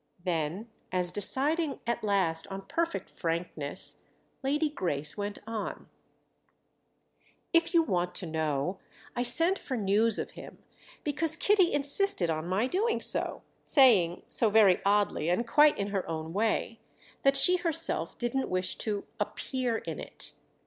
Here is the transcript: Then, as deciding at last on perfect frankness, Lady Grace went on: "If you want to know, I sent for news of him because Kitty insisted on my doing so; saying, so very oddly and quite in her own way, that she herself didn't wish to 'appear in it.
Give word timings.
Then, 0.23 0.67
as 0.91 1.11
deciding 1.11 1.79
at 1.85 2.03
last 2.03 2.47
on 2.47 2.63
perfect 2.63 3.11
frankness, 3.11 3.99
Lady 4.41 4.67
Grace 4.67 5.15
went 5.15 5.37
on: 5.45 5.89
"If 7.53 7.75
you 7.75 7.83
want 7.83 8.15
to 8.15 8.25
know, 8.25 8.79
I 9.15 9.21
sent 9.21 9.59
for 9.59 9.77
news 9.77 10.17
of 10.17 10.31
him 10.31 10.57
because 11.03 11.35
Kitty 11.35 11.71
insisted 11.71 12.31
on 12.31 12.47
my 12.47 12.65
doing 12.65 12.99
so; 12.99 13.43
saying, 13.63 14.23
so 14.25 14.49
very 14.49 14.81
oddly 14.83 15.29
and 15.29 15.47
quite 15.47 15.77
in 15.77 15.89
her 15.89 16.09
own 16.09 16.33
way, 16.33 16.79
that 17.21 17.37
she 17.37 17.57
herself 17.57 18.17
didn't 18.17 18.49
wish 18.49 18.77
to 18.79 19.05
'appear 19.19 19.77
in 19.77 19.99
it. 19.99 20.31